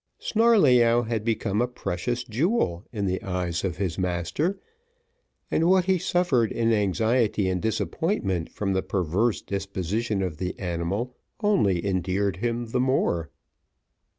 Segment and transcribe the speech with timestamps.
[0.17, 4.59] Snarleyyow had become a precious jewel in the eyes of his master,
[5.51, 11.15] and what he suffered in anxiety and disappointment from the perverse disposition of the animal,
[11.41, 13.29] only endeared him the more.